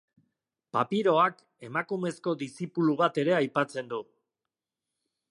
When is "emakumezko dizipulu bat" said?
1.67-3.19